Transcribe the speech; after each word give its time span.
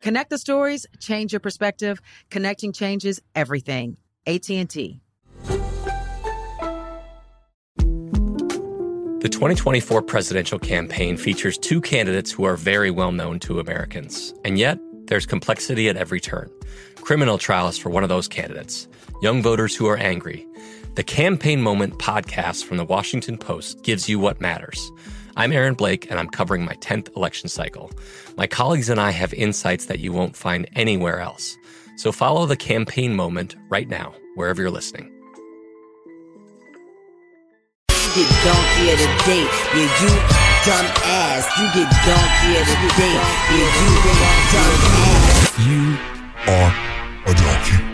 Connect 0.00 0.30
the 0.30 0.38
stories, 0.38 0.86
change 0.98 1.32
your 1.32 1.40
perspective. 1.40 2.00
Connecting 2.30 2.72
changes 2.72 3.20
everything. 3.34 3.96
AT&T. 4.26 5.00
The 9.20 9.28
2024 9.28 10.00
presidential 10.02 10.58
campaign 10.58 11.18
features 11.18 11.58
two 11.58 11.82
candidates 11.82 12.32
who 12.32 12.44
are 12.44 12.56
very 12.56 12.90
well 12.90 13.12
known 13.12 13.38
to 13.40 13.60
Americans. 13.60 14.32
And 14.44 14.58
yet, 14.58 14.78
there's 15.08 15.26
complexity 15.26 15.90
at 15.90 15.96
every 15.96 16.20
turn. 16.20 16.50
Criminal 16.96 17.36
trials 17.36 17.76
for 17.76 17.90
one 17.90 18.02
of 18.02 18.08
those 18.08 18.28
candidates, 18.28 18.88
young 19.20 19.42
voters 19.42 19.76
who 19.76 19.86
are 19.86 19.98
angry. 19.98 20.46
The 20.94 21.02
Campaign 21.02 21.60
Moment 21.60 21.98
podcast 21.98 22.64
from 22.64 22.78
the 22.78 22.84
Washington 22.84 23.36
Post 23.36 23.82
gives 23.82 24.08
you 24.08 24.18
what 24.18 24.40
matters. 24.40 24.90
I'm 25.40 25.52
Aaron 25.52 25.72
Blake, 25.72 26.10
and 26.10 26.20
I'm 26.20 26.28
covering 26.28 26.66
my 26.66 26.74
10th 26.74 27.16
election 27.16 27.48
cycle. 27.48 27.90
My 28.36 28.46
colleagues 28.46 28.90
and 28.90 29.00
I 29.00 29.10
have 29.10 29.32
insights 29.32 29.86
that 29.86 29.98
you 29.98 30.12
won't 30.12 30.36
find 30.36 30.68
anywhere 30.76 31.18
else. 31.18 31.56
So 31.96 32.12
follow 32.12 32.44
the 32.44 32.58
campaign 32.58 33.16
moment 33.16 33.56
right 33.70 33.88
now, 33.88 34.12
wherever 34.34 34.60
you're 34.60 34.70
listening. 34.70 35.10
You 37.88 37.96
get 38.14 38.28
donkey 38.44 38.92
of 38.92 38.98
the 38.98 39.08
day, 39.24 39.48
yeah, 39.72 40.02
you 40.02 40.12
dumb 40.68 40.84
ass. 41.08 41.48
You 41.56 41.64
get 41.72 41.88
donkey 42.04 42.60
of 42.60 42.66
the 42.68 42.92
day, 43.00 43.16
yeah, 43.56 43.72
you 43.80 43.96
dumb 44.52 44.76
ass. 44.92 45.56
You 45.66 45.96
are 46.52 46.70
a 47.24 47.34
donkey. 47.34 47.89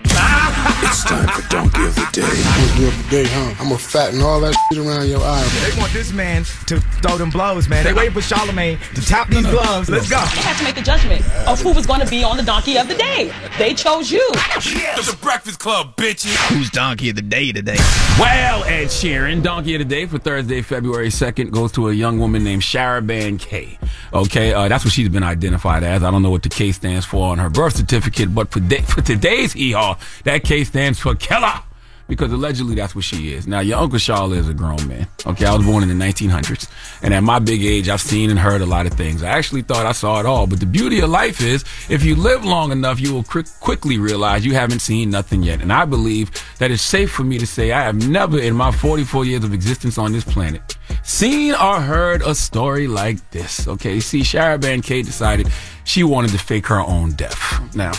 It's 1.06 1.12
time 1.15 1.28
for 1.28 1.49
Donkey 1.49 1.84
of 1.84 1.94
the 1.94 2.09
Day. 2.12 2.22
Donkey 2.22 2.89
of 2.89 3.05
the 3.05 3.11
Day, 3.11 3.25
huh? 3.28 3.55
I'm 3.61 3.69
gonna 3.69 3.78
fatten 3.78 4.21
all 4.22 4.41
that 4.41 4.56
shit 4.69 4.84
around 4.84 5.09
your 5.09 5.21
eye. 5.22 5.49
They 5.62 5.78
want 5.78 5.93
this 5.93 6.12
man 6.12 6.43
to 6.67 6.81
throw 7.00 7.17
them 7.17 7.31
blows, 7.31 7.69
man. 7.69 7.84
They 7.84 7.93
waiting 7.93 8.12
for 8.12 8.19
Charlamagne 8.21 8.81
to 8.94 9.00
tap 9.03 9.28
these 9.28 9.47
gloves. 9.47 9.89
Let's 9.89 10.11
go. 10.11 10.19
They 10.19 10.41
had 10.41 10.59
to 10.59 10.65
make 10.65 10.78
a 10.78 10.83
judgment 10.83 11.22
of 11.47 11.61
who 11.61 11.72
was 11.72 11.87
going 11.87 12.00
to 12.00 12.09
be 12.09 12.25
on 12.25 12.37
the 12.37 12.43
Donkey 12.43 12.77
of 12.77 12.89
the 12.89 12.97
Day. 12.97 13.33
They 13.56 13.72
chose 13.72 14.11
you. 14.11 14.28
Yes. 14.34 15.09
The 15.09 15.16
Breakfast 15.19 15.61
Club, 15.61 15.95
bitches. 15.97 16.34
Who's 16.49 16.71
Donkey 16.71 17.11
of 17.11 17.16
the 17.16 17.22
Day 17.22 17.53
today? 17.53 17.77
Well, 18.19 18.65
Ed 18.65 18.87
Sheeran, 18.87 19.45
Donkey 19.45 19.77
of 19.77 19.78
the 19.78 19.84
Day 19.84 20.06
for 20.06 20.19
Thursday, 20.19 20.61
February 20.61 21.09
2nd 21.09 21.53
goes 21.53 21.71
to 21.72 21.89
a 21.89 21.93
young 21.93 22.19
woman 22.19 22.43
named 22.43 22.62
Sharaban 22.62 23.39
K. 23.39 23.78
Okay, 24.12 24.53
uh, 24.53 24.66
that's 24.66 24.84
what 24.84 24.93
she's 24.93 25.09
been 25.09 25.22
identified 25.22 25.84
as. 25.84 26.03
I 26.03 26.11
don't 26.11 26.22
know 26.22 26.31
what 26.31 26.43
the 26.43 26.49
K 26.49 26.72
stands 26.72 27.06
for 27.06 27.28
on 27.31 27.39
her 27.39 27.50
birth 27.50 27.77
certificate, 27.77 28.34
but 28.34 28.50
for, 28.50 28.59
day, 28.59 28.81
for 28.89 29.03
today's 29.03 29.53
hee 29.53 29.72
haw, 29.72 29.99
that 30.25 30.43
K 30.43 30.65
stands 30.65 30.96
for 31.01 31.15
killer 31.15 31.62
because 32.09 32.33
allegedly 32.33 32.75
that's 32.75 32.95
what 32.95 33.05
she 33.05 33.33
is. 33.33 33.47
Now, 33.47 33.61
your 33.61 33.79
Uncle 33.79 33.99
Charla 33.99 34.37
is 34.37 34.49
a 34.49 34.55
grown 34.55 34.87
man. 34.87 35.07
Okay, 35.27 35.45
I 35.45 35.55
was 35.55 35.65
born 35.65 35.83
in 35.83 35.99
the 35.99 36.05
1900s, 36.05 36.69
and 37.03 37.12
at 37.12 37.23
my 37.23 37.39
big 37.39 37.65
age, 37.65 37.89
I've 37.89 38.01
seen 38.01 38.31
and 38.31 38.39
heard 38.39 38.61
a 38.61 38.67
lot 38.67 38.87
of 38.87 38.93
things. 38.93 39.23
I 39.23 39.31
actually 39.31 39.62
thought 39.62 39.87
I 39.87 39.93
saw 39.93 40.21
it 40.21 40.27
all, 40.27 40.47
but 40.47 40.61
the 40.61 40.67
beauty 40.67 41.01
of 41.01 41.11
life 41.11 41.41
is 41.41 41.65
if 41.89 42.05
you 42.05 42.15
live 42.15 42.45
long 42.45 42.73
enough, 42.73 43.01
you 43.01 43.12
will 43.12 43.25
quickly 43.25 43.99
realize 43.99 44.47
you 44.47 44.55
haven't 44.55 44.81
seen 44.81 45.11
nothing 45.11 45.43
yet. 45.43 45.61
And 45.61 45.73
I 45.73 45.84
believe 45.84 46.31
that 46.59 46.71
it's 46.71 46.83
safe 46.83 47.11
for 47.11 47.25
me 47.25 47.39
to 47.39 47.47
say 47.47 47.73
I 47.73 47.83
have 47.83 48.09
never, 48.09 48.39
in 48.39 48.55
my 48.55 48.71
44 48.71 49.25
years 49.25 49.45
of 49.45 49.53
existence 49.53 49.99
on 49.99 50.13
this 50.13 50.25
planet, 50.25 50.77
seen 51.03 51.55
or 51.55 51.81
heard 51.81 52.23
a 52.23 52.34
story 52.34 52.87
like 52.87 53.31
this. 53.31 53.67
Okay, 53.67 54.01
see, 54.01 54.21
Sharaban 54.21 54.83
K 54.83 55.03
decided 55.03 55.49
she 55.84 56.05
wanted 56.05 56.31
to 56.31 56.39
fake 56.39 56.67
her 56.67 56.81
own 56.81 57.13
death. 57.13 57.75
Now, 57.75 57.93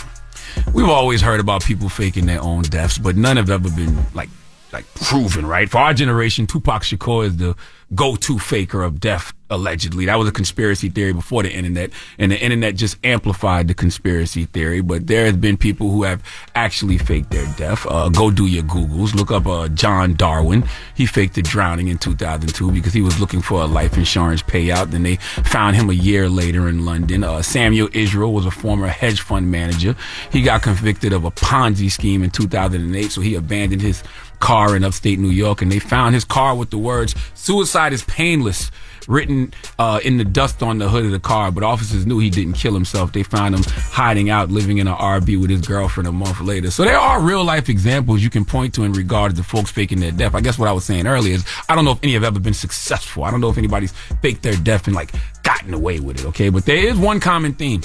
we've 0.72 0.88
always 0.88 1.20
heard 1.20 1.40
about 1.40 1.64
people 1.64 1.88
faking 1.88 2.26
their 2.26 2.40
own 2.40 2.62
deaths, 2.62 2.98
but 2.98 3.16
none 3.16 3.36
have 3.36 3.50
ever 3.50 3.70
been 3.70 3.96
like 4.14 4.28
like 4.72 4.92
proven, 4.94 5.46
right? 5.46 5.68
For 5.68 5.78
our 5.78 5.94
generation, 5.94 6.46
Tupac 6.46 6.82
Shakur 6.82 7.26
is 7.26 7.36
the 7.36 7.56
go-to 7.94 8.38
faker 8.38 8.82
of 8.82 9.00
death, 9.00 9.32
allegedly. 9.50 10.06
That 10.06 10.16
was 10.16 10.28
a 10.28 10.32
conspiracy 10.32 10.88
theory 10.90 11.12
before 11.12 11.42
the 11.42 11.50
internet, 11.50 11.90
and 12.18 12.30
the 12.30 12.38
internet 12.38 12.76
just 12.76 12.98
amplified 13.04 13.68
the 13.68 13.74
conspiracy 13.74 14.44
theory. 14.44 14.80
But 14.80 15.06
there 15.06 15.24
has 15.24 15.36
been 15.36 15.56
people 15.56 15.90
who 15.90 16.02
have 16.02 16.22
actually 16.54 16.98
faked 16.98 17.30
their 17.30 17.46
death. 17.56 17.86
Uh, 17.86 18.10
go 18.10 18.30
do 18.30 18.46
your 18.46 18.62
Googles. 18.64 19.14
Look 19.14 19.30
up 19.30 19.46
uh, 19.46 19.68
John 19.68 20.14
Darwin. 20.14 20.64
He 20.94 21.06
faked 21.06 21.38
a 21.38 21.42
drowning 21.42 21.88
in 21.88 21.98
2002 21.98 22.72
because 22.72 22.92
he 22.92 23.00
was 23.00 23.18
looking 23.20 23.40
for 23.40 23.62
a 23.62 23.66
life 23.66 23.96
insurance 23.96 24.42
payout. 24.42 24.90
Then 24.90 25.02
they 25.02 25.16
found 25.16 25.76
him 25.76 25.88
a 25.88 25.94
year 25.94 26.28
later 26.28 26.68
in 26.68 26.84
London. 26.84 27.24
Uh, 27.24 27.40
Samuel 27.42 27.88
Israel 27.94 28.32
was 28.32 28.44
a 28.44 28.50
former 28.50 28.88
hedge 28.88 29.20
fund 29.22 29.50
manager. 29.50 29.96
He 30.30 30.42
got 30.42 30.62
convicted 30.62 31.12
of 31.12 31.24
a 31.24 31.30
Ponzi 31.30 31.90
scheme 31.90 32.22
in 32.22 32.30
2008, 32.30 33.10
so 33.10 33.20
he 33.20 33.34
abandoned 33.34 33.80
his 33.80 34.02
car 34.40 34.76
in 34.76 34.84
upstate 34.84 35.18
New 35.18 35.30
York, 35.30 35.62
and 35.62 35.70
they 35.70 35.78
found 35.78 36.14
his 36.14 36.24
car 36.24 36.54
with 36.54 36.70
the 36.70 36.78
words 36.78 37.14
"Suicide 37.34 37.77
is 37.92 38.02
painless" 38.04 38.70
written 39.08 39.52
uh, 39.78 39.98
in 40.04 40.18
the 40.18 40.24
dust 40.24 40.62
on 40.62 40.78
the 40.78 40.88
hood 40.88 41.04
of 41.04 41.10
the 41.10 41.18
car. 41.18 41.50
But 41.50 41.64
officers 41.64 42.06
knew 42.06 42.18
he 42.18 42.30
didn't 42.30 42.52
kill 42.52 42.74
himself. 42.74 43.12
They 43.12 43.22
found 43.22 43.54
him 43.54 43.62
hiding 43.66 44.30
out, 44.30 44.50
living 44.50 44.78
in 44.78 44.86
an 44.86 44.94
RV 44.94 45.40
with 45.40 45.50
his 45.50 45.62
girlfriend 45.62 46.06
a 46.06 46.12
month 46.12 46.40
later. 46.40 46.70
So 46.70 46.84
there 46.84 46.98
are 46.98 47.20
real 47.20 47.42
life 47.42 47.68
examples 47.68 48.22
you 48.22 48.30
can 48.30 48.44
point 48.44 48.74
to 48.74 48.84
in 48.84 48.92
regard 48.92 49.34
to 49.36 49.42
folks 49.42 49.70
faking 49.70 50.00
their 50.00 50.12
death. 50.12 50.34
I 50.34 50.40
guess 50.40 50.58
what 50.58 50.68
I 50.68 50.72
was 50.72 50.84
saying 50.84 51.06
earlier 51.06 51.34
is 51.34 51.44
I 51.68 51.74
don't 51.74 51.84
know 51.84 51.92
if 51.92 52.00
any 52.02 52.12
have 52.12 52.24
ever 52.24 52.38
been 52.38 52.54
successful. 52.54 53.24
I 53.24 53.30
don't 53.30 53.40
know 53.40 53.50
if 53.50 53.58
anybody's 53.58 53.92
faked 54.22 54.42
their 54.42 54.56
death 54.56 54.86
and 54.86 54.94
like 54.94 55.12
gotten 55.42 55.72
away 55.74 55.98
with 56.00 56.20
it. 56.20 56.26
Okay, 56.26 56.50
but 56.50 56.66
there 56.66 56.76
is 56.76 56.98
one 56.98 57.20
common 57.20 57.54
theme 57.54 57.82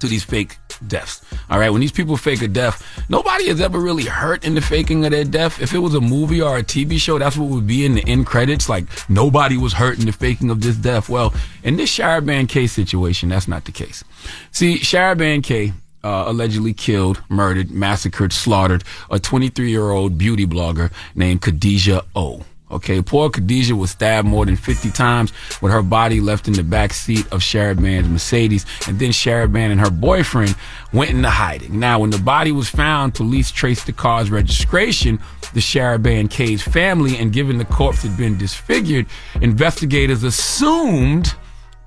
to 0.00 0.06
these 0.06 0.24
fake 0.24 0.58
deaths. 0.86 1.22
All 1.48 1.58
right, 1.58 1.70
when 1.70 1.80
these 1.80 1.92
people 1.92 2.16
fake 2.16 2.42
a 2.42 2.48
death, 2.48 2.84
nobody 3.08 3.48
has 3.48 3.60
ever 3.60 3.78
really 3.78 4.04
hurt 4.04 4.44
in 4.44 4.54
the 4.54 4.60
faking 4.60 5.04
of 5.04 5.12
their 5.12 5.24
death. 5.24 5.60
If 5.60 5.74
it 5.74 5.78
was 5.78 5.94
a 5.94 6.00
movie 6.00 6.42
or 6.42 6.58
a 6.58 6.62
TV 6.62 6.98
show, 6.98 7.18
that's 7.18 7.36
what 7.36 7.48
would 7.48 7.66
be 7.66 7.84
in 7.84 7.94
the 7.94 8.06
end 8.06 8.26
credits. 8.26 8.68
Like 8.68 8.84
nobody 9.08 9.56
was 9.56 9.72
hurt 9.72 9.98
in 9.98 10.06
the 10.06 10.12
faking 10.12 10.50
of 10.50 10.60
this 10.60 10.76
death. 10.76 11.08
Well, 11.08 11.32
in 11.62 11.76
this 11.76 11.96
Sharaban 11.96 12.48
K 12.48 12.66
situation, 12.66 13.28
that's 13.28 13.48
not 13.48 13.64
the 13.64 13.72
case. 13.72 14.04
See, 14.50 14.78
Sharaban 14.78 15.44
K 15.44 15.72
uh, 16.02 16.24
allegedly 16.26 16.72
killed, 16.72 17.22
murdered, 17.28 17.70
massacred, 17.70 18.32
slaughtered 18.32 18.84
a 19.10 19.18
23 19.18 19.70
year 19.70 19.90
old 19.90 20.18
beauty 20.18 20.46
blogger 20.46 20.90
named 21.14 21.42
Khadijah 21.42 22.04
O. 22.14 22.44
Okay, 22.70 23.02
poor 23.02 23.30
Khadijah 23.30 23.74
was 23.74 23.90
stabbed 23.90 24.28
more 24.28 24.46
than 24.46 24.56
50 24.56 24.90
times 24.90 25.32
with 25.60 25.72
her 25.72 25.82
body 25.82 26.20
left 26.20 26.46
in 26.46 26.54
the 26.54 26.62
back 26.62 26.92
seat 26.92 27.26
of 27.32 27.40
Sharaban's 27.40 28.08
Mercedes. 28.08 28.64
And 28.86 28.98
then 28.98 29.10
Sharaban 29.10 29.72
and 29.72 29.80
her 29.80 29.90
boyfriend 29.90 30.54
went 30.92 31.10
into 31.10 31.30
hiding. 31.30 31.80
Now, 31.80 31.98
when 31.98 32.10
the 32.10 32.18
body 32.18 32.52
was 32.52 32.68
found, 32.68 33.14
police 33.14 33.50
traced 33.50 33.86
the 33.86 33.92
car's 33.92 34.30
registration 34.30 35.18
the 35.52 35.60
Sharaban 35.60 36.30
K's 36.30 36.62
family. 36.62 37.16
And 37.16 37.32
given 37.32 37.58
the 37.58 37.64
corpse 37.64 38.02
had 38.02 38.16
been 38.16 38.38
disfigured, 38.38 39.06
investigators 39.40 40.22
assumed 40.22 41.34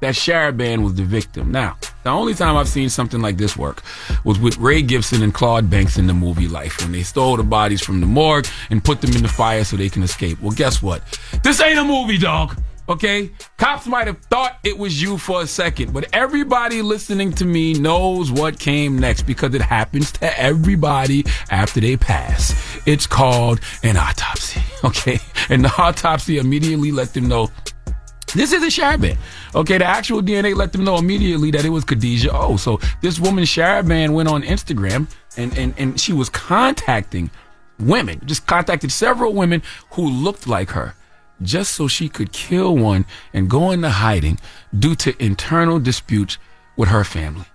that 0.04 0.16
Sharaban 0.16 0.84
was 0.84 0.96
the 0.96 1.04
victim. 1.04 1.52
Now, 1.52 1.78
the 2.04 2.10
only 2.10 2.34
time 2.34 2.58
I've 2.58 2.68
seen 2.68 2.90
something 2.90 3.22
like 3.22 3.38
this 3.38 3.56
work 3.56 3.82
was 4.26 4.38
with 4.38 4.58
Ray 4.58 4.82
Gibson 4.82 5.24
and 5.24 5.34
Claude 5.34 5.70
Banks 5.70 5.98
in 5.98 6.08
the 6.08 6.14
movie 6.14 6.48
Life 6.48 6.82
when 6.82 6.92
they 6.92 7.04
stole 7.04 7.38
the 7.38 7.44
bodies 7.44 7.82
from 7.82 8.02
the 8.02 8.06
morgue 8.06 8.46
and 8.70 8.84
put 8.84 9.02
them 9.02 9.16
in 9.16 9.22
the 9.22 9.30
fire 9.30 9.64
so 9.64 9.78
they 9.78 9.90
can 9.90 10.04
escape. 10.04 10.42
Well, 10.42 10.52
guess 10.52 10.82
what? 10.82 11.02
This 11.44 11.62
ain't 11.62 11.80
a 11.80 11.84
movie, 11.84 12.18
dog. 12.18 12.58
Okay? 12.90 13.32
Cops 13.58 13.88
might 13.88 14.08
have 14.08 14.20
thought 14.24 14.60
it 14.64 14.78
was 14.78 15.02
you 15.02 15.18
for 15.18 15.42
a 15.42 15.48
second, 15.48 15.94
but 15.94 16.06
everybody 16.12 16.82
listening 16.82 17.32
to 17.34 17.46
me 17.46 17.74
knows 17.74 18.30
what 18.30 18.60
came 18.60 19.00
next 19.00 19.24
because 19.24 19.56
it 19.56 19.62
happens 19.62 20.12
to 20.14 20.40
everybody 20.40 21.24
after 21.50 21.80
they 21.80 21.96
pass. 21.96 22.54
It's 22.86 23.08
called 23.08 23.62
an 23.84 23.98
autopsy. 23.98 24.62
Okay? 24.84 25.18
And 25.50 25.64
the 25.64 25.74
autopsy 25.82 26.40
immediately 26.40 26.92
let 26.92 27.14
them 27.14 27.30
know 27.30 27.50
this 28.34 28.52
is 28.52 28.64
a 28.64 28.68
Sharaban. 28.68 29.18
Okay, 29.56 29.78
the 29.78 29.86
actual 29.86 30.22
DNA 30.22 30.56
let 30.56 30.72
them 30.72 30.84
know 30.84 30.98
immediately 30.98 31.52
that 31.52 31.66
it 31.66 31.70
was 31.70 31.84
Khadijah 31.84 32.32
Oh, 32.34 32.58
So 32.58 32.80
this 33.02 33.20
woman 33.20 33.44
Sharaban 33.44 34.14
went 34.14 34.30
on 34.30 34.44
Instagram 34.44 35.08
and, 35.38 35.58
and, 35.58 35.74
and 35.78 36.00
she 36.00 36.14
was 36.14 36.30
contacting 36.30 37.30
women, 37.80 38.22
just 38.26 38.46
contacted 38.48 38.92
several 38.92 39.34
women 39.34 39.62
who 39.92 40.08
looked 40.10 40.48
like 40.48 40.72
her 40.72 40.96
just 41.42 41.74
so 41.74 41.88
she 41.88 42.08
could 42.10 42.32
kill 42.32 42.76
one 42.78 43.06
and 43.34 43.50
go 43.50 43.72
into 43.72 43.90
hiding 43.90 44.40
due 44.78 44.96
to 44.96 45.24
internal 45.24 45.80
disputes 45.80 46.38
with 46.78 46.90
her 46.90 47.04
family. 47.04 47.46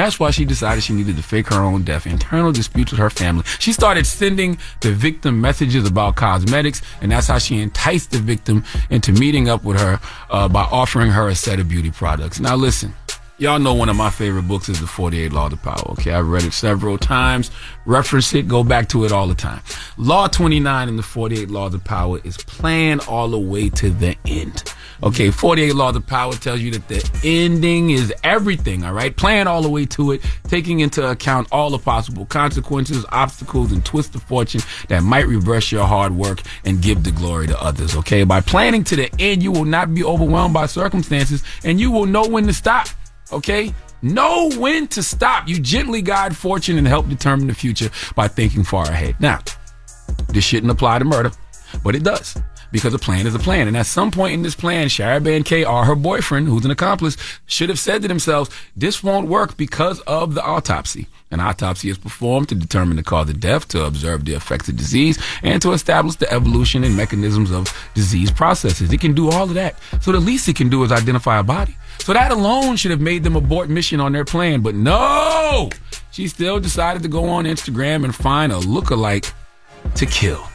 That's 0.00 0.18
why 0.18 0.30
she 0.30 0.46
decided 0.46 0.82
she 0.82 0.94
needed 0.94 1.18
to 1.18 1.22
fake 1.22 1.48
her 1.48 1.60
own 1.60 1.82
death. 1.82 2.06
Internal 2.06 2.52
disputes 2.52 2.90
with 2.90 2.98
her 3.00 3.10
family. 3.10 3.44
She 3.58 3.74
started 3.74 4.06
sending 4.06 4.56
the 4.80 4.92
victim 4.92 5.42
messages 5.42 5.86
about 5.86 6.16
cosmetics, 6.16 6.80
and 7.02 7.12
that's 7.12 7.26
how 7.26 7.36
she 7.36 7.60
enticed 7.60 8.10
the 8.10 8.18
victim 8.18 8.64
into 8.88 9.12
meeting 9.12 9.50
up 9.50 9.62
with 9.62 9.78
her 9.78 10.00
uh, 10.30 10.48
by 10.48 10.62
offering 10.62 11.10
her 11.10 11.28
a 11.28 11.34
set 11.34 11.60
of 11.60 11.68
beauty 11.68 11.90
products. 11.90 12.40
Now, 12.40 12.56
listen, 12.56 12.94
Y'all 13.40 13.58
know 13.58 13.72
one 13.72 13.88
of 13.88 13.96
my 13.96 14.10
favorite 14.10 14.46
books 14.46 14.68
is 14.68 14.80
The 14.80 14.86
48 14.86 15.32
Laws 15.32 15.54
of 15.54 15.62
Power. 15.62 15.92
Okay, 15.92 16.12
I've 16.12 16.28
read 16.28 16.44
it 16.44 16.52
several 16.52 16.98
times, 16.98 17.50
reference 17.86 18.34
it, 18.34 18.46
go 18.46 18.62
back 18.62 18.86
to 18.90 19.06
it 19.06 19.12
all 19.12 19.26
the 19.26 19.34
time. 19.34 19.62
Law 19.96 20.28
29 20.28 20.90
in 20.90 20.96
The 20.98 21.02
48 21.02 21.48
Laws 21.48 21.72
of 21.72 21.82
Power 21.82 22.20
is 22.22 22.36
plan 22.36 23.00
all 23.08 23.28
the 23.28 23.38
way 23.38 23.70
to 23.70 23.88
the 23.88 24.14
end. 24.26 24.74
Okay, 25.02 25.30
48 25.30 25.74
Laws 25.74 25.96
of 25.96 26.06
Power 26.06 26.34
tells 26.34 26.60
you 26.60 26.70
that 26.72 26.86
the 26.88 27.20
ending 27.24 27.88
is 27.88 28.12
everything, 28.22 28.84
all 28.84 28.92
right? 28.92 29.16
Plan 29.16 29.48
all 29.48 29.62
the 29.62 29.70
way 29.70 29.86
to 29.86 30.12
it, 30.12 30.22
taking 30.48 30.80
into 30.80 31.10
account 31.10 31.48
all 31.50 31.70
the 31.70 31.78
possible 31.78 32.26
consequences, 32.26 33.06
obstacles, 33.08 33.72
and 33.72 33.82
twists 33.86 34.14
of 34.14 34.22
fortune 34.24 34.60
that 34.88 35.02
might 35.02 35.26
reverse 35.26 35.72
your 35.72 35.86
hard 35.86 36.14
work 36.14 36.42
and 36.66 36.82
give 36.82 37.04
the 37.04 37.10
glory 37.10 37.46
to 37.46 37.58
others, 37.58 37.96
okay? 37.96 38.22
By 38.22 38.42
planning 38.42 38.84
to 38.84 38.96
the 38.96 39.10
end, 39.18 39.42
you 39.42 39.50
will 39.50 39.64
not 39.64 39.94
be 39.94 40.04
overwhelmed 40.04 40.52
by 40.52 40.66
circumstances 40.66 41.42
and 41.64 41.80
you 41.80 41.90
will 41.90 42.04
know 42.04 42.28
when 42.28 42.46
to 42.46 42.52
stop. 42.52 42.86
Okay? 43.32 43.74
Know 44.02 44.50
when 44.56 44.86
to 44.88 45.02
stop. 45.02 45.48
You 45.48 45.60
gently 45.60 46.02
guide 46.02 46.36
fortune 46.36 46.78
and 46.78 46.86
help 46.86 47.08
determine 47.08 47.46
the 47.46 47.54
future 47.54 47.90
by 48.14 48.28
thinking 48.28 48.64
far 48.64 48.84
ahead. 48.84 49.16
Now, 49.20 49.40
this 50.28 50.44
shouldn't 50.44 50.72
apply 50.72 51.00
to 51.00 51.04
murder, 51.04 51.30
but 51.84 51.94
it 51.94 52.02
does. 52.02 52.36
Because 52.72 52.94
a 52.94 52.98
plan 52.98 53.26
is 53.26 53.34
a 53.34 53.38
plan. 53.38 53.68
And 53.68 53.76
at 53.76 53.86
some 53.86 54.10
point 54.10 54.34
in 54.34 54.42
this 54.42 54.54
plan, 54.54 54.88
Sharaban 54.88 55.44
K 55.44 55.64
or 55.64 55.84
her 55.84 55.94
boyfriend, 55.94 56.46
who's 56.46 56.64
an 56.64 56.70
accomplice, 56.70 57.16
should 57.46 57.68
have 57.68 57.78
said 57.78 58.02
to 58.02 58.08
themselves, 58.08 58.50
this 58.76 59.02
won't 59.02 59.28
work 59.28 59.56
because 59.56 60.00
of 60.00 60.34
the 60.34 60.42
autopsy. 60.42 61.06
An 61.32 61.38
autopsy 61.38 61.90
is 61.90 61.98
performed 61.98 62.48
to 62.48 62.54
determine 62.56 62.96
the 62.96 63.04
cause 63.04 63.30
of 63.30 63.38
death, 63.38 63.68
to 63.68 63.84
observe 63.84 64.24
the 64.24 64.34
effects 64.34 64.68
of 64.68 64.76
disease, 64.76 65.18
and 65.42 65.62
to 65.62 65.72
establish 65.72 66.16
the 66.16 66.32
evolution 66.32 66.82
and 66.82 66.96
mechanisms 66.96 67.52
of 67.52 67.72
disease 67.94 68.32
processes. 68.32 68.92
It 68.92 69.00
can 69.00 69.14
do 69.14 69.30
all 69.30 69.44
of 69.44 69.54
that. 69.54 69.76
So 70.00 70.10
the 70.10 70.18
least 70.18 70.48
it 70.48 70.56
can 70.56 70.68
do 70.68 70.82
is 70.82 70.90
identify 70.90 71.38
a 71.38 71.44
body. 71.44 71.76
So 71.98 72.12
that 72.12 72.32
alone 72.32 72.76
should 72.76 72.90
have 72.90 73.00
made 73.00 73.22
them 73.22 73.36
abort 73.36 73.68
mission 73.68 74.00
on 74.00 74.12
their 74.12 74.24
plan. 74.24 74.60
But 74.60 74.74
no, 74.74 75.70
she 76.10 76.26
still 76.26 76.58
decided 76.58 77.02
to 77.02 77.08
go 77.08 77.28
on 77.28 77.44
Instagram 77.44 78.04
and 78.04 78.14
find 78.14 78.52
a 78.52 78.56
lookalike 78.56 79.32
to 79.94 80.06
kill. 80.06 80.49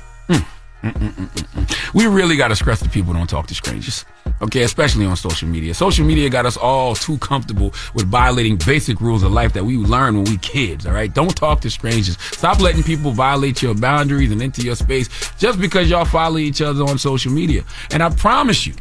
Mm. 0.86 1.94
We 1.94 2.08
really 2.08 2.36
got 2.36 2.50
to 2.50 2.56
stress 2.56 2.80
the 2.80 2.90
people 2.90 3.14
don't 3.14 3.30
talk 3.30 3.48
to 3.48 3.56
strangers. 3.56 4.06
Okay, 4.42 4.64
especially 4.64 5.06
on 5.06 5.16
social 5.16 5.48
media. 5.48 5.74
Social 5.74 6.06
media 6.06 6.30
got 6.30 6.46
us 6.46 6.58
all 6.58 6.94
too 6.94 7.18
comfortable 7.20 7.74
with 7.94 8.06
violating 8.08 8.58
basic 8.58 9.00
rules 9.00 9.24
of 9.24 9.32
life 9.32 9.54
that 9.54 9.64
we 9.64 9.78
learned 9.78 10.18
when 10.18 10.26
we 10.26 10.38
kids, 10.38 10.86
all 10.86 10.94
right? 10.94 11.14
Don't 11.14 11.36
talk 11.36 11.62
to 11.62 11.70
strangers. 11.70 12.18
Stop 12.20 12.60
letting 12.60 12.84
people 12.84 13.12
violate 13.12 13.62
your 13.62 13.74
boundaries 13.74 14.32
and 14.32 14.42
into 14.42 14.62
your 14.62 14.76
space 14.76 15.10
just 15.38 15.60
because 15.60 15.90
y'all 15.90 16.06
follow 16.06 16.38
each 16.38 16.62
other 16.62 16.84
on 16.84 16.98
social 16.98 17.32
media. 17.32 17.64
And 17.92 18.04
I 18.04 18.10
promise 18.10 18.68
you, 18.68 18.76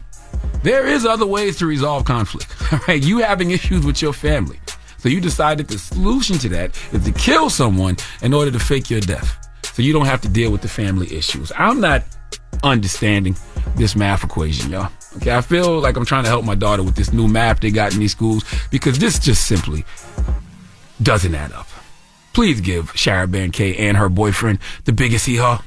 there 0.62 0.86
is 0.86 1.06
other 1.06 1.26
ways 1.26 1.56
to 1.58 1.66
resolve 1.66 2.04
conflict. 2.04 2.52
All 2.72 2.80
right, 2.88 3.02
you 3.02 3.18
having 3.18 3.52
issues 3.52 3.86
with 3.86 4.02
your 4.02 4.12
family. 4.12 4.58
So 4.98 5.08
you 5.08 5.20
decided 5.20 5.68
the 5.68 5.78
solution 5.78 6.38
to 6.38 6.48
that 6.48 6.76
is 6.92 7.04
to 7.04 7.12
kill 7.12 7.48
someone 7.48 7.96
in 8.22 8.34
order 8.34 8.50
to 8.50 8.58
fake 8.58 8.90
your 8.90 9.00
death. 9.00 9.43
So 9.74 9.82
you 9.82 9.92
don't 9.92 10.06
have 10.06 10.20
to 10.20 10.28
deal 10.28 10.52
with 10.52 10.62
the 10.62 10.68
family 10.68 11.12
issues. 11.12 11.50
I'm 11.58 11.80
not 11.80 12.04
understanding 12.62 13.36
this 13.74 13.96
math 13.96 14.22
equation, 14.22 14.70
y'all. 14.70 14.92
Okay, 15.16 15.34
I 15.34 15.40
feel 15.40 15.80
like 15.80 15.96
I'm 15.96 16.04
trying 16.04 16.22
to 16.22 16.30
help 16.30 16.44
my 16.44 16.54
daughter 16.54 16.84
with 16.84 16.94
this 16.94 17.12
new 17.12 17.26
math 17.26 17.58
they 17.58 17.72
got 17.72 17.92
in 17.92 17.98
these 17.98 18.12
schools 18.12 18.44
because 18.70 19.00
this 19.00 19.18
just 19.18 19.48
simply 19.48 19.84
doesn't 21.02 21.34
add 21.34 21.50
up. 21.52 21.66
Please 22.34 22.60
give 22.60 22.92
Sharaban 22.92 23.52
K 23.52 23.74
and 23.76 23.96
her 23.96 24.08
boyfriend 24.08 24.60
the 24.84 24.92
biggest 24.92 25.26
hee 25.26 25.36
haw. 25.36 25.60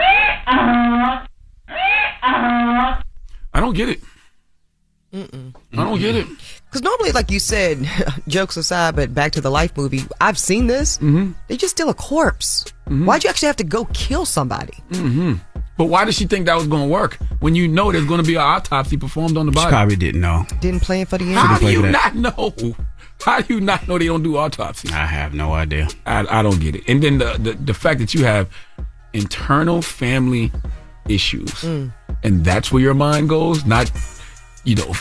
Uh-huh. 0.00 1.26
Uh-huh. 1.68 3.02
I 3.54 3.60
don't 3.60 3.74
get 3.76 3.90
it. 3.90 4.00
Mm-mm. 5.12 5.54
I 5.72 5.84
don't 5.84 6.00
get 6.00 6.16
it. 6.16 6.26
Because 6.72 6.82
normally, 6.82 7.12
like 7.12 7.30
you 7.30 7.38
said, 7.38 7.86
jokes 8.28 8.56
aside, 8.56 8.96
but 8.96 9.12
back 9.12 9.32
to 9.32 9.42
the 9.42 9.50
life 9.50 9.76
movie, 9.76 10.00
I've 10.22 10.38
seen 10.38 10.68
this. 10.68 10.96
Mm-hmm. 10.96 11.32
They 11.48 11.58
just 11.58 11.72
steal 11.76 11.90
a 11.90 11.94
corpse. 11.94 12.64
Why'd 12.86 13.24
you 13.24 13.28
actually 13.30 13.48
have 13.48 13.56
to 13.56 13.64
go 13.64 13.84
kill 13.92 14.24
somebody? 14.24 14.72
Mm-hmm. 14.90 15.34
But 15.76 15.84
why 15.86 16.06
did 16.06 16.14
she 16.14 16.24
think 16.26 16.46
that 16.46 16.54
was 16.56 16.66
going 16.68 16.82
to 16.84 16.88
work 16.88 17.18
when 17.40 17.54
you 17.54 17.68
know 17.68 17.92
there's 17.92 18.06
going 18.06 18.22
to 18.22 18.26
be 18.26 18.36
an 18.36 18.40
autopsy 18.40 18.96
performed 18.96 19.36
on 19.36 19.44
the 19.46 19.52
body? 19.52 19.66
She 19.66 19.70
probably 19.70 19.96
didn't 19.96 20.22
know. 20.22 20.46
Didn't 20.60 20.80
plan 20.80 21.04
for 21.04 21.18
the 21.18 21.24
end. 21.26 21.34
How 21.36 21.58
do 21.58 21.70
you 21.70 21.82
not 21.82 22.14
know? 22.14 22.54
How 23.22 23.40
do 23.42 23.54
you 23.54 23.60
not 23.60 23.86
know 23.86 23.98
they 23.98 24.06
don't 24.06 24.22
do 24.22 24.36
autopsies? 24.38 24.92
I 24.92 25.04
have 25.06 25.34
no 25.34 25.52
idea. 25.52 25.88
I, 26.06 26.26
I 26.40 26.42
don't 26.42 26.58
get 26.58 26.74
it. 26.76 26.84
And 26.88 27.02
then 27.02 27.18
the, 27.18 27.36
the 27.38 27.52
the 27.52 27.74
fact 27.74 28.00
that 28.00 28.14
you 28.14 28.24
have 28.24 28.48
internal 29.12 29.82
family 29.82 30.50
issues, 31.08 31.50
Mm. 31.62 31.92
and 32.22 32.44
that's 32.44 32.72
where 32.72 32.82
your 32.82 32.94
mind 32.94 33.28
goes, 33.28 33.64
not 33.66 33.90
you 34.64 34.74
know 34.76 34.92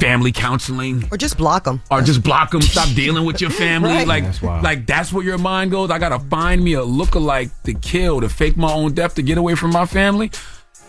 family 0.00 0.32
counseling 0.32 1.04
Or 1.10 1.16
just 1.16 1.36
block 1.36 1.64
them. 1.64 1.80
or 1.90 2.00
just 2.02 2.22
block 2.22 2.50
them. 2.50 2.62
Stop 2.62 2.88
dealing 2.94 3.24
with 3.24 3.40
your 3.40 3.50
family. 3.64 3.90
Right. 3.90 4.06
Like, 4.06 4.24
That's 4.24 4.42
wild. 4.42 4.64
like 4.64 4.86
that's 4.86 5.12
where 5.12 5.24
your 5.24 5.38
mind 5.38 5.70
goes. 5.70 5.90
I 5.90 5.98
gotta 5.98 6.18
find 6.18 6.62
me 6.64 6.74
a 6.74 6.80
lookalike 6.82 7.50
to 7.64 7.74
kill, 7.74 8.20
to 8.20 8.28
fake 8.28 8.56
my 8.56 8.72
own 8.72 8.94
death, 8.94 9.14
to 9.16 9.22
get 9.22 9.38
away 9.38 9.54
from 9.54 9.70
my 9.72 9.86
family. 9.86 10.30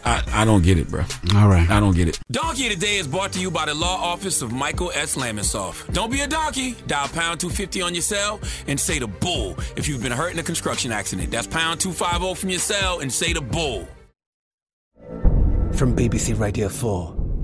I, 0.04 0.24
I 0.32 0.46
don't 0.46 0.64
get 0.64 0.80
it, 0.80 0.88
bro. 0.90 1.04
All 1.36 1.48
right. 1.48 1.70
I 1.70 1.80
don't 1.80 1.96
get 1.96 2.08
it. 2.08 2.20
Donkey 2.32 2.70
Today 2.70 2.98
is 2.98 3.08
brought 3.08 3.34
to 3.34 3.40
you 3.40 3.52
by 3.52 3.68
the 3.68 3.76
law 3.76 3.98
office 4.12 4.42
of 4.42 4.52
Michael 4.52 4.92
S. 4.96 5.16
Lamonsoff. 5.16 5.94
Don't 5.94 6.12
be 6.12 6.22
a 6.22 6.28
donkey. 6.28 6.76
Dial 6.88 7.08
pound 7.10 7.40
250 7.40 7.84
on 7.84 7.94
your 7.94 8.02
cell 8.02 8.40
and 8.66 8.80
say 8.80 8.98
the 8.98 9.06
bull 9.06 9.56
if 9.76 9.88
you've 9.88 10.02
been 10.02 10.12
hurt 10.12 10.34
in 10.34 10.40
a 10.40 10.44
construction 10.44 10.92
accident. 10.92 11.30
That's 11.30 11.46
pound 11.46 11.82
250 11.82 12.34
from 12.42 12.50
your 12.50 12.58
cell 12.60 13.02
and 13.02 13.14
say 13.14 13.34
the 13.34 13.42
bull. 13.42 13.88
From 15.74 15.96
BBC 15.96 16.40
Radio 16.40 16.68
4, 16.68 17.16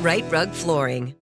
Rite 0.00 0.24
Rug 0.32 0.48
Flooring. 0.52 1.14